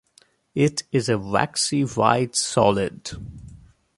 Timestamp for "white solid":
1.83-3.11